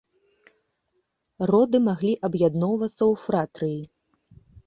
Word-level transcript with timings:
Роды 1.51 1.77
маглі 1.89 2.13
аб'ядноўвацца 2.29 2.97
ў 3.11 3.13
фратрыі. 3.27 3.81